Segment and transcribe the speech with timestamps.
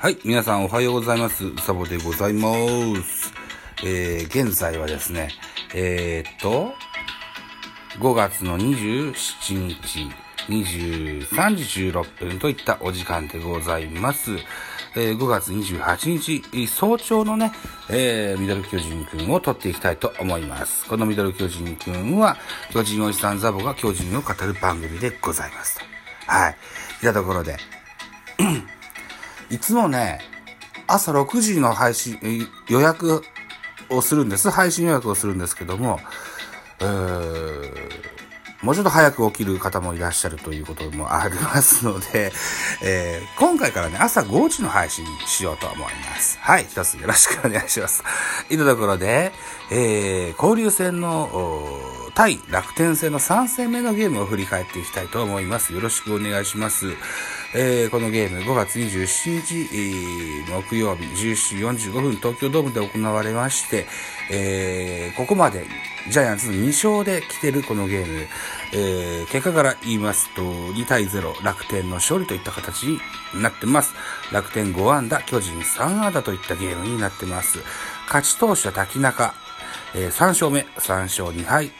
[0.00, 1.56] はい、皆さんおはようございます。
[1.56, 2.52] サボでございま
[3.02, 3.32] す。
[3.84, 5.30] えー、現在はですね、
[5.74, 6.72] えー、っと、
[7.98, 9.12] 5月の27
[9.68, 10.08] 日、
[10.48, 14.36] 23時16分といったお時間でございます。
[14.94, 17.50] えー5月28日、早朝のね、
[17.90, 20.86] えー、ミドル巨人くんを撮っていきたいと思います。
[20.86, 22.36] このミドル巨人くんは、
[22.70, 25.80] 巨人おじさんザボが巨人を語る番組でございます。
[26.28, 26.56] はい。
[27.02, 27.56] いたところで、
[29.50, 30.20] いつもね、
[30.86, 32.18] 朝6時の配信、
[32.68, 33.22] 予約
[33.88, 34.50] をするんです。
[34.50, 36.00] 配信予約をするんですけども、
[38.62, 42.32] もうちょっと早く起きる方もいらっしゃるということもありますので、
[42.82, 46.38] えー今回からね、朝5時の配信にしようと思います。
[46.40, 48.02] はい、一つよろしくお願いします。
[48.50, 49.32] いったところで、
[49.70, 51.30] えー交流戦の、
[52.14, 55.72] 対楽天戦の3戦目のゲームを振り返っていきたいと思います。
[55.72, 56.96] よろしくお願いします。
[57.54, 63.86] えーこのゲーム5月27日、えー木曜日17時45分東京ドームで行われまして、
[64.30, 65.64] えーここまで
[66.10, 68.26] ジャイアンツの2勝で来てるこのゲーム、
[68.74, 72.98] えー結果から言いますと2対0楽天の勝利といった形に
[73.40, 73.94] なってます。
[74.30, 77.60] 楽天5安打、巨人3安打といったゲームになってます。
[78.06, 79.32] 勝ち投手は滝中、
[79.94, 81.70] えー3勝目、3勝2敗。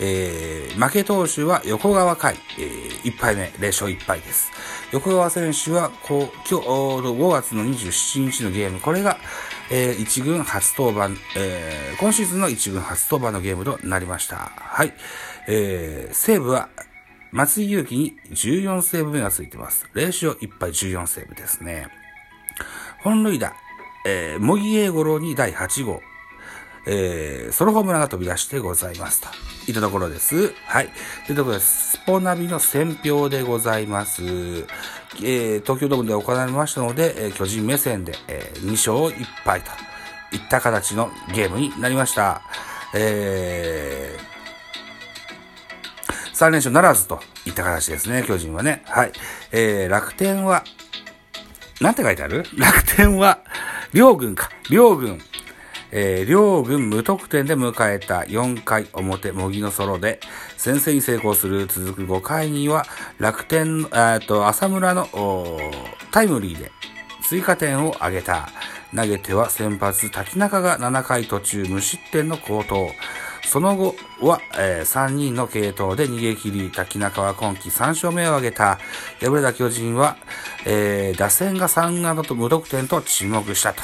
[0.00, 4.50] えー負け投手は横川海、えー1敗目、0勝1敗です。
[4.92, 9.18] 横川選手は、こう、今日、5月の27日のゲーム、これが、
[9.70, 14.52] えー一軍初登板、えー今シーズンの一軍初登板のゲームとなりました。
[14.56, 14.92] はい。
[15.48, 16.68] えー西武は、
[17.30, 19.88] 松井裕樹に14セーブ目がついてます。
[19.94, 21.88] 0勝1敗14セーブですね。
[23.02, 23.54] 本塁打、
[24.06, 26.00] えー、茂木英五郎に第8号、
[26.86, 29.28] えー、ソロホームランが飛び出してございますと。
[29.66, 30.52] いったところです。
[30.66, 30.90] はい。
[31.26, 34.22] というところです、スポナビの選評でございます。
[34.22, 39.70] えー、東京ドームで行われましたので、えー巨人目線で、えー2勝1敗と
[40.36, 42.42] いった形のゲームになりました。
[42.94, 48.82] えー、3連勝ならずといった形ですね、巨人はね。
[48.86, 49.12] はい。
[49.52, 50.64] えー、楽天は、
[51.80, 52.44] なんて書いてある？
[52.56, 53.40] 楽天は、
[53.92, 54.50] 両軍か。
[54.70, 55.20] 両軍。
[55.96, 60.18] えー両軍無得点で迎えた4回表、模擬のソロで、
[60.56, 62.84] 先制に成功する続く5回には、
[63.18, 65.08] 楽天、えっと、浅村の
[66.10, 66.72] タイムリーで
[67.22, 68.48] 追加点を挙げた。
[68.94, 72.88] 投げては先発、滝中が7回途中無失点の好投。
[73.44, 78.78] その後は、え3人の継投で逃げ切り、滝中は今季3勝目を挙げた。
[79.20, 80.16] 敗れた巨人は、
[80.66, 83.82] えー打線が3安打と無得点と注目したと。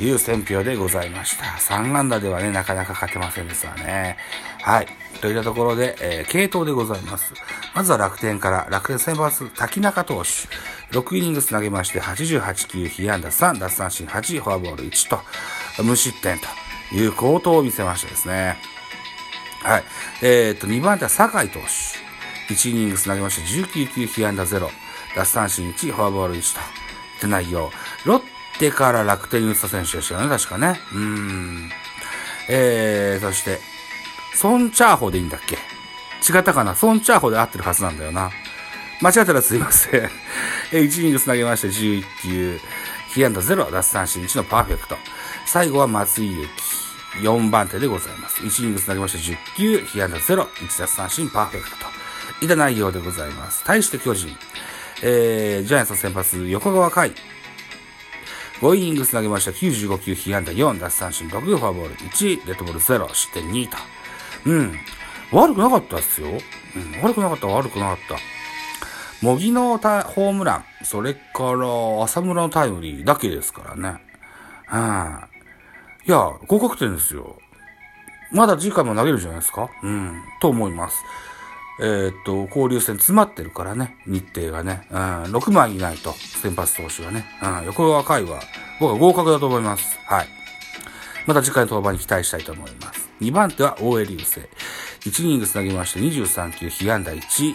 [0.00, 1.44] いう選評でございました。
[1.44, 4.16] 3安打ではね、なかなか勝てませんですわね。
[4.62, 4.86] はい。
[5.20, 7.34] といったところで、えー、系統でございます。
[7.74, 10.98] まずは楽天から、楽天先発、滝中投手。
[10.98, 15.20] 6イニングス投げまして、88球、被安打3、奪三振8、フォアボール1と、
[15.82, 18.56] 無失点という好投を見せましたですね。
[19.62, 19.84] はい。
[20.22, 21.64] えっ、と、2番手は酒井投手。
[22.54, 24.68] 1イニングス投げまして、19球、被安打0、
[25.16, 26.62] 奪三振1、フォアボール1と、っ
[27.22, 27.70] た内容。
[28.04, 28.22] ロッ
[28.62, 30.80] テから楽天に打った選手でしたよね、確かね。
[30.94, 31.70] うん。
[32.48, 33.58] えー、そして、
[34.34, 35.56] ソンチャーホでいいんだっけ？
[36.32, 36.76] 違ったかな？
[36.76, 38.30] ソンチャーホで合ってるはずなんだよな。
[39.00, 40.10] 間違ったらすいません。
[40.72, 42.60] え、1イニングス投げまして11球、
[43.14, 44.96] 被安打0、奪三振1のパーフェクト。
[45.44, 47.26] 最後は松井裕樹。
[47.26, 48.42] 4番手でございます。
[48.42, 51.86] 1イニングス投げまして10球、被安打0、1奪三振パーフェクトと。
[52.40, 53.64] いった内容でございます。
[53.64, 54.36] 対して巨人。
[55.02, 57.12] えー、ジャイアンツの先発、横川海。
[58.62, 63.76] 5イニングス投げました95球、被安打4、奪三振6、フォアボール1、デッドボール0、失点2と。
[64.46, 64.78] うん。
[65.32, 66.28] 悪くなかったですよ。
[66.28, 67.02] うん。
[67.02, 68.18] 悪くなかった、悪くなかった。
[69.20, 74.00] 茂木のホームラン、それから浅村のタイムリーだけですからね。
[74.66, 75.28] は
[76.04, 77.38] い、いや、合格点ですよ。
[78.30, 80.22] まだ次回も投げるじゃないですかうん。
[80.40, 81.02] と思います。
[81.84, 84.86] えーっと、交流戦詰まってるからね、日程がね。
[84.92, 84.98] うん、
[85.36, 87.26] 6枚いないと、先発投手がね。
[87.42, 88.40] うん、横川海は、
[88.78, 89.98] 僕は合格だと思います。
[90.06, 90.28] はい。
[91.26, 93.10] また次回の登板に期待したいと思います。
[93.20, 94.40] 2番手は大江流星。
[95.00, 97.54] 1イニングス投げまして23球、被安打1。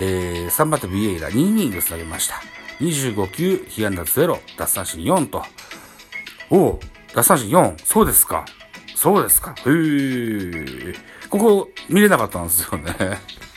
[0.00, 2.36] えー、3番手ビエイラ、2イニングス投げました。
[2.78, 5.42] 25球、被安打0、奪三振4と。
[6.50, 6.80] おう、
[7.12, 7.74] 奪三振4。
[7.84, 8.44] そうですか。
[8.94, 9.56] そうですか。
[9.58, 11.17] へー。
[11.30, 12.94] ここ見れなかったんですよね。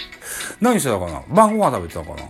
[0.62, 1.22] 何してたかな？
[1.30, 2.24] 晩ご飯食べてたかな？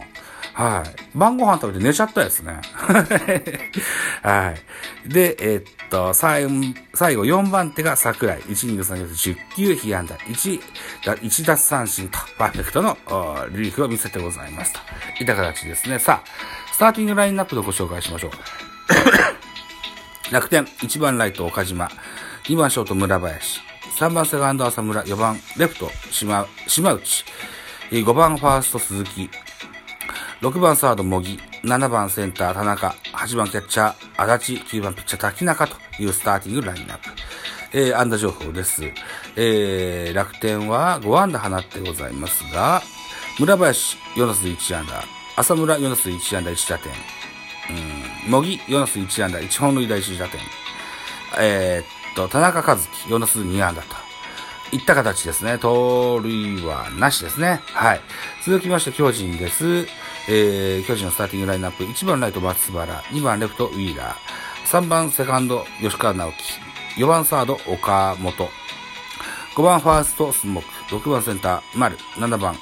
[0.54, 1.18] はい。
[1.18, 2.60] 晩ご飯食べて寝ちゃったですね。
[4.22, 4.54] は
[5.06, 5.10] い。
[5.10, 6.52] で、えーっと、最後、
[6.94, 8.42] 最後4番手が桜井。
[8.42, 10.62] 1イニング3月10球、被安打1、
[11.06, 14.80] だ1奪三振と、パーフェクトのおリリーフを見せてございますと。
[15.20, 16.00] いった形ですね。
[16.00, 16.28] さあ、
[16.74, 18.32] スターティングラインナップでご紹介しましょう。
[20.34, 21.90] 楽天、1番ライト岡島、
[22.44, 23.62] 2番ショート村林、
[23.98, 27.25] 3番セカンド浅村、4番レフト島島内、
[27.92, 29.30] 5番ファースト鈴木、
[30.42, 37.10] 6番サード茂木、7番センター田中、8番キャッチャー足立、9番ピッチャー滝中というスターティングラインナップ。
[37.74, 38.83] えー、安打情報です。
[39.36, 42.81] えー、楽天は5安打放ってございますが、
[43.39, 45.04] 村林4打数1安打、
[45.38, 46.92] 浅村4打数1安打1打点、
[48.25, 50.42] うん、茂木4打数1安打1本塁打1打点、
[51.39, 53.96] えー、と、田中和樹4打数2安打と。
[54.72, 55.58] いった形ですね。
[55.58, 57.62] 盗塁はなしですね。
[57.74, 58.02] はい。
[58.46, 59.86] 続きまして巨人です。
[60.30, 66.31] えー、巨人のスターティングラインナップ、1番ライト松原、2番レフトウィーラー、3番セカンド吉川直
[66.96, 68.50] 樹、4番サード岡本、
[69.56, 72.56] 5番ファーストスモーク、6番センター丸、7番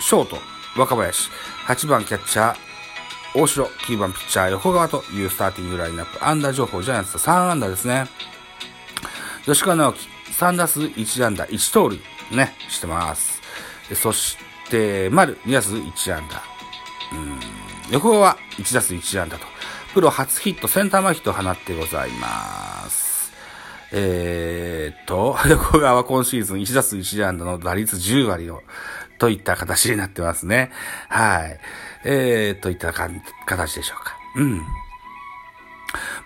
[0.00, 0.36] ショート
[0.76, 1.30] 若林、
[1.66, 2.56] 8番キャッチャー
[3.34, 8.06] 大城、9番ピッチャー横川というスターティングラインナップ、アンダー情報ジャイアンツ3安打ですね。
[9.44, 10.08] 吉川直樹、
[10.38, 12.00] 3打数1安打1盗塁、
[12.30, 13.40] ね、してます。
[13.94, 14.36] そし
[14.70, 16.42] て、丸、2打数1安打。
[17.90, 19.44] 横は1打数1安打と、
[19.94, 23.32] プロ初ヒット、センター前ヒットを放ってございます。
[23.90, 28.62] えー、っと、 横川は今シーズン1打数1安打の打率10割を、
[29.18, 30.70] といった形になってますね。
[31.08, 31.60] はい。
[32.04, 33.08] えー、といったか
[33.44, 34.16] 形でしょうか。
[34.36, 34.58] うん。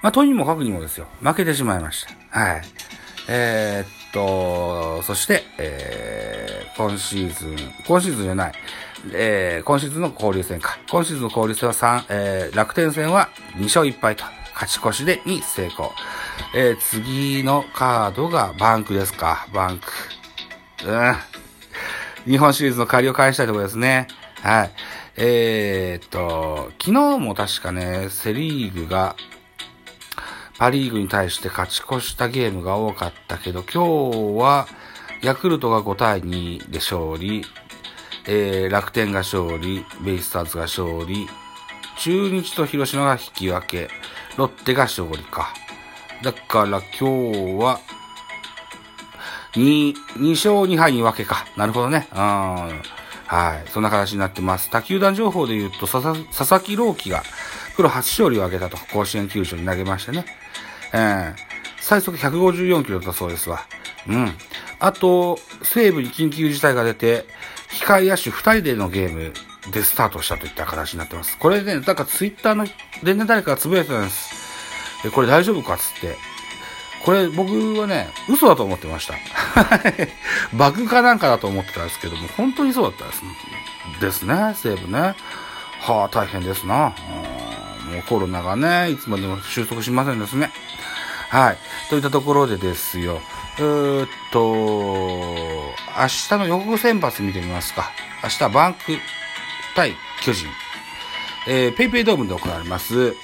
[0.00, 1.06] まあ、とにもかくにもですよ。
[1.20, 2.38] 負けてしまいました。
[2.38, 2.62] はい。
[3.28, 7.56] えー、っと、そして、えー、今シーズン、
[7.87, 8.52] 今シーズンじゃない、
[9.12, 10.78] えー、今シーズンの交流戦か。
[10.90, 14.25] 今シーズンの交流戦は3、えー、楽天戦は2勝1敗と、
[14.55, 15.93] 勝ち越しでに成功。
[16.55, 19.46] えー、次のカードがバンクですか。
[19.52, 20.88] バンク。
[20.88, 21.14] うん。
[22.31, 24.08] 日本シリーズの借りを返したいところですね。
[24.40, 24.70] はい。
[25.17, 29.17] えー、っと、昨日も確かね、セリーグが、
[30.58, 34.67] パリーグに対して勝ち越したゲームが多かったけど、今日は、
[35.23, 37.44] ヤクルトが5対2で勝利、
[38.26, 41.26] えー、楽天が勝利、ベイスターズが勝利、
[41.99, 43.88] 中日と広島が引き分け、
[44.37, 45.53] ロッテが勝利か。
[46.23, 47.81] だから今日は、
[49.52, 51.47] 2、2勝2敗に分けか。
[51.56, 52.09] なるほどね。
[52.12, 52.19] うん。
[52.19, 53.70] はい。
[53.70, 54.70] そんな形になってます。
[54.70, 57.23] 他球団情報で言うと、佐々木朗希が、
[57.75, 60.25] プロ初勝利を挙げたと、甲子園球場に投げましてね。
[60.93, 61.35] えー、
[61.81, 63.67] 最速154キロだそうですわ。
[64.09, 64.33] うん。
[64.79, 67.25] あと、西部に緊急事態が出て、
[67.71, 69.33] 控え野手2人でのゲーム
[69.73, 71.37] でスタートしたといった形になってます。
[71.38, 72.67] これね、なんかツイッターの
[73.03, 75.06] でね、誰かがつぶやいてたんです。
[75.06, 76.17] え、これ大丈夫かつって。
[77.05, 79.15] これ僕はね、嘘だと思ってました。
[80.55, 83.23] バグかなんかだと思ってたんですけども、本当にそうだったです
[84.00, 85.15] ですね、西武ね。
[85.81, 86.87] はあ、大変ですな。
[86.87, 90.50] うんもうコロナがね、いつまでも収束しませんですね。
[91.31, 91.59] はい。
[91.91, 93.21] といったところでですよ。
[93.59, 97.91] えー、っと、明日の予告先発見てみますか。
[98.23, 98.81] 明日バンク
[99.75, 100.49] 対巨人。
[101.49, 103.15] えー、ペイペイドームで行われます。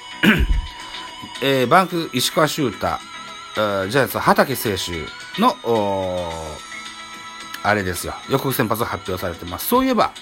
[1.41, 2.87] えー、バンク石川修太、
[3.55, 5.57] ジャイアンツ畑選手の、
[7.63, 8.13] あれですよ。
[8.29, 9.67] 予告先発が発表されてます。
[9.67, 10.13] そういえば、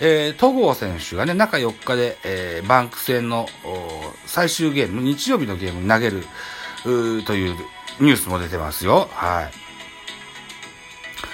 [0.00, 3.46] えー、戸郷選手がね、中4日で、えー、バンク戦の
[4.26, 6.24] 最終ゲーム、日曜日のゲームに投げる、
[6.82, 6.90] と
[7.34, 7.56] いう
[8.00, 9.08] ニュースも出てますよ。
[9.12, 9.50] はい。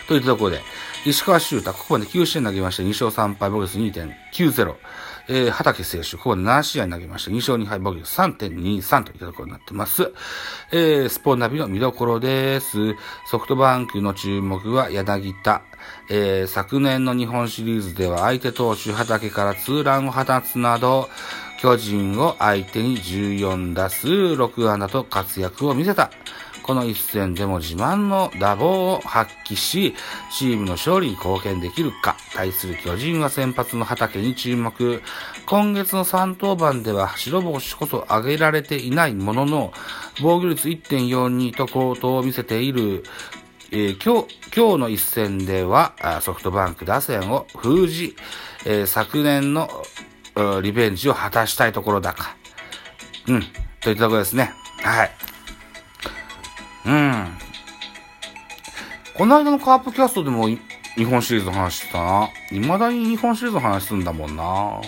[0.07, 0.61] といったところで、
[1.05, 4.75] 石川修太、ここまで9試合投げまして、2勝3敗、ボルス2.90。
[5.33, 10.13] えー、畑選手、ここ7試合投げまして、2勝2敗、ボギス3.23といったところになってます。
[10.73, 12.97] えー、スポナビの見どころです。
[13.31, 15.63] ソフトバンクの注目は柳田。
[16.11, 21.09] えー、昨年の日本シリーズでは相手投手畑からツーランを放つなど、
[21.61, 26.11] 巨人を相手に14打数6安打と活躍を見せた。
[26.71, 29.93] この一戦でも自慢の打棒を発揮し、
[30.31, 32.17] チームの勝利に貢献できるか。
[32.33, 35.03] 対する巨人は先発の畑に注目。
[35.47, 39.73] 今月の3登板では白星こそ上げられていないものの、
[40.23, 43.03] 防御率1.42と高騰を見せている
[43.73, 48.15] えー、今日、今日の一戦では、ソフトバンク打線を封じ、
[48.65, 49.69] えー、昨年の
[50.63, 52.37] リベンジを果たしたいところだか。
[53.27, 53.43] うん。
[53.81, 54.53] といったところですね。
[54.85, 55.30] はい。
[56.87, 57.27] うん。
[59.15, 60.59] この間のカープキャストでも日
[61.05, 62.29] 本シリーズの話したな。
[62.49, 64.81] 未だに日本シリーズの話すんだもんな。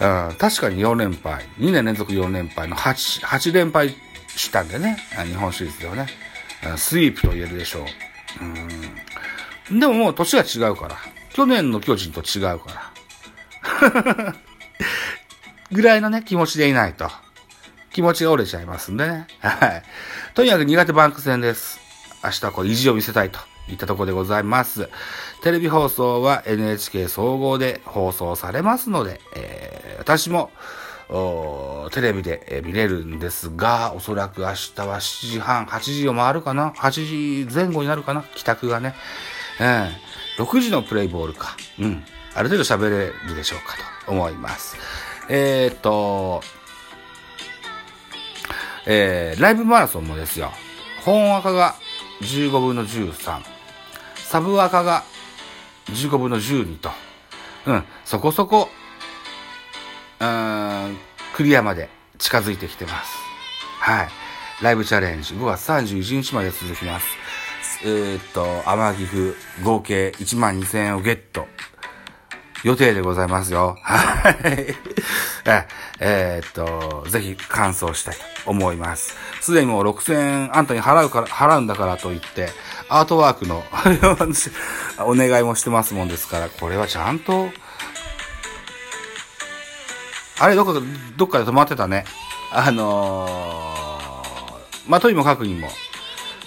[0.00, 1.44] うん、確かに4連敗。
[1.58, 3.94] 2年連続4連敗の8、8連敗
[4.28, 4.98] したんでね。
[5.26, 6.06] 日本シリーズではね。
[6.76, 7.84] スイープと言えるでしょう。
[9.70, 9.80] うん。
[9.80, 10.96] でももう年が違うから。
[11.32, 12.92] 去年の巨人と違うか
[13.92, 14.34] ら。
[15.72, 17.10] ぐらいのね、気持ちでいないと。
[17.94, 19.28] 気持ちが折れちゃいますね。
[19.38, 19.82] はい。
[20.34, 21.78] とにかく苦手バンク戦です。
[22.24, 24.90] 明日はこう意地を見せたいといったところでございます。
[25.42, 30.50] テレビ放送は NHK 総合で放送されますので、えー、私も、
[31.92, 38.22] テレビで見れるんですが、おそらく明日は7時半、8時を回るかな ?8 時前後になるかな？
[38.34, 38.96] 帰宅がね。
[39.60, 40.44] うん。
[40.44, 41.56] 6時のプレイボールか。
[41.78, 42.02] うん。
[42.34, 44.76] ある程度喋れるでしょうかと思います。
[45.28, 46.42] えー、っと、
[48.86, 50.50] えー、ライブマラソンもですよ。
[51.04, 51.74] 本赤が
[52.20, 53.42] 15分の13。
[54.16, 55.04] サブ赤が
[55.86, 56.90] 15分の12と。
[57.66, 58.68] うん、そこそこ、
[60.20, 60.96] うん、
[61.34, 61.88] クリアまで
[62.18, 63.16] 近づいてきてます。
[63.80, 64.08] はい。
[64.62, 67.06] ライブチャレンジ5月31日まで続きます。
[67.84, 71.46] えー、っと、天岐阜合計1万2000円をゲット
[72.64, 73.76] 予定でございますよ。
[73.82, 74.74] はい。
[76.00, 79.14] え、ー、っと、ぜひ完走したいと思います。
[79.40, 82.48] すでにもう6000円あんたに払うから、払うんだからと言って、
[82.88, 83.62] アートワークの
[85.06, 87.50] お願いもしてますもんですから、これはちゃんと、
[90.40, 90.80] あれ、どこか、
[91.16, 92.04] どっかで止まってたね。
[92.50, 95.68] あのー、まあ、とにもかくにも、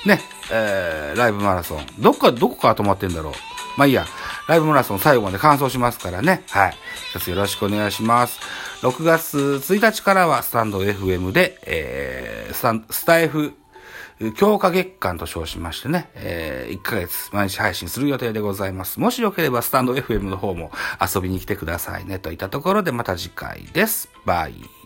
[0.06, 0.22] ね、
[0.52, 1.86] えー、ライブマラソン。
[2.00, 3.34] どっか、どこから止まってんだろう。
[3.78, 4.06] まあいいや。
[4.48, 6.44] ライブマラソン最後まで完走しますからね。
[6.50, 7.30] はい。
[7.30, 8.40] よろしくお願いします。
[8.82, 13.54] 6月1日からはスタンド FM で、えー、スタスタイフ
[14.36, 19.00] 強化月間と称しましてね、えー、1ヶ月毎日配信する予定でございます。
[19.00, 24.10] もしよければスタンド FM の方も遊びに来てくださいねといったところでまた次回です。
[24.26, 24.77] バイ。